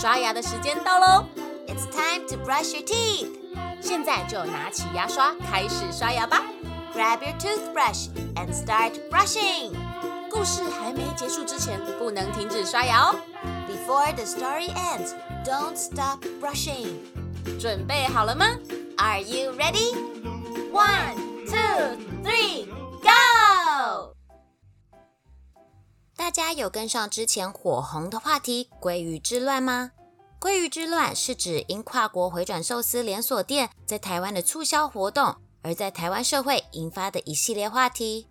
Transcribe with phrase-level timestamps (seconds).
[0.00, 1.26] 刷牙的时间到喽
[1.66, 3.28] ！It's time to brush your teeth。
[3.82, 6.40] 现在就拿起牙刷开始刷牙吧。
[6.94, 9.74] Grab your toothbrush and start brushing。
[10.30, 13.14] 故事还没结束之前，不能停止刷牙哦。
[13.68, 15.12] Before the story ends,
[15.44, 16.94] don't stop brushing。
[17.60, 18.46] 准备好了吗
[18.96, 19.94] ？Are you ready?
[20.72, 22.64] One, two, three,
[23.02, 24.14] go！
[26.16, 29.92] 大家有跟上之前火红的话题“鲑鱼之乱”吗？
[30.40, 38.26] 鲑鱼之乱是指因跨国回转寿司连锁店在台湾的促销活动，而在台湾社会引发的一系列话题。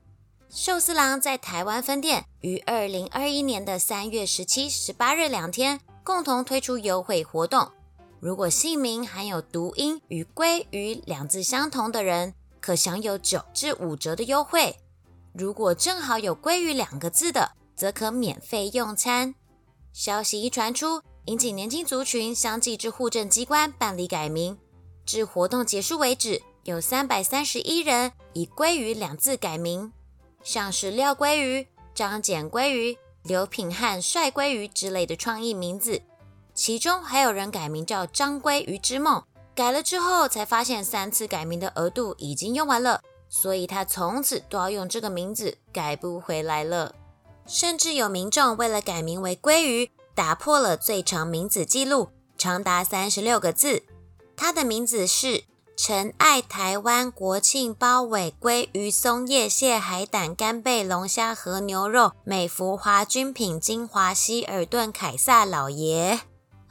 [0.50, 7.70] 寿司郎在台湾分店于二零二一年的三月十七、十八日两天共同推出优惠活动，
[8.20, 14.74] 如果姓名含有读音与“鲑鱼”两字相同的人，可享有九至五折的优惠；
[15.32, 19.36] 如果正好有“鲑鱼”两个字的，则可免费用餐。
[19.94, 24.58] 消息一传出，引起年轻族群相继至户政机关办理改名。
[25.06, 29.94] 至活动结束为止，有三百三十一人以“鲑鱼”两字改名，
[30.42, 36.02] 像是廖鲑鱼、张简鲑鱼、刘品汉帅鲑鱼之类的创意名字。
[36.56, 39.24] 其中还有人改名叫张鲑鱼之梦。
[39.54, 46.96] 改了之后，才发现三次改名的额度已经用完了，所以他从此都要用这个名字，改不回来了。
[47.46, 53.84] 甚至有民众为了改名为鲑鱼，打破了最长名字记录，长达三十六个字。
[54.36, 55.46] 他的名字是
[55.78, 66.20] 陈爱台湾国庆包尾鲑鱼松叶蟹海胆干贝龙虾和牛肉美孚华君品金华希尔顿凯撒老爷。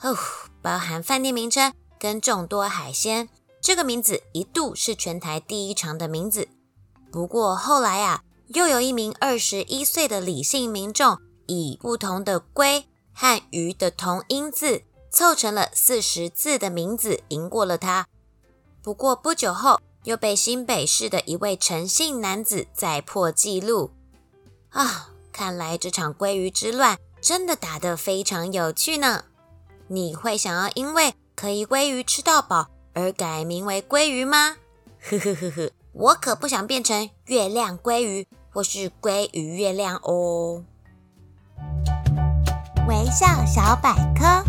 [0.02, 0.14] 哦，
[0.60, 3.30] 包含饭店名称跟众多海鲜，
[3.62, 6.48] 这个名字一度是全台第一长的名字。
[7.10, 8.24] 不过后来啊。
[8.48, 12.86] 又有一名二十一岁的李姓民众，以不同的“龟”
[13.20, 18.06] 和“鱼”的同音字凑成了四十字的名字，赢过了他。
[18.80, 23.90] 不过不久后，又被新北市的一位陈姓男子再破纪录。
[24.68, 29.24] 啊，看来这场鲑鱼之乱真的打得非常有趣呢。
[29.89, 34.58] 你会想要因为可以鲑鱼吃到饱而改名为鲑鱼吗？
[35.00, 38.29] 呵呵呵呵，我可不想变成月亮鲑鱼。
[38.50, 40.64] 或是鲑鱼月亮哦。
[42.88, 44.42] 微笑小百科，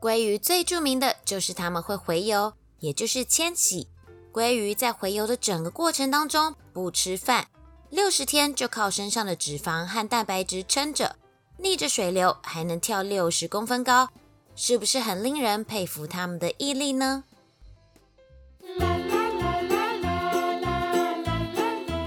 [0.00, 3.88] 鲑鱼最著名的就是它们会洄游，也就是迁徙。
[4.32, 7.48] 鲑鱼在洄游的整个过程当中不吃饭，
[7.90, 11.16] 六十天就靠身上的脂肪和蛋白质撑着，
[11.58, 14.10] 逆着水流还能跳六十公分高，
[14.54, 17.24] 是不是很令人佩服它们的毅力呢？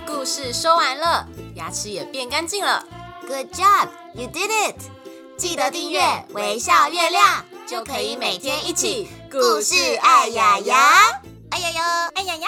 [0.06, 2.88] 故事说完了，牙齿也变干净了。
[3.28, 4.76] Good job, you did it!
[5.38, 6.00] 记得订阅
[6.30, 9.76] 微笑月亮，就可以每天一起故事。
[10.02, 11.22] 哎呀呀，
[11.52, 12.48] 哎呀呀，哎呀呀！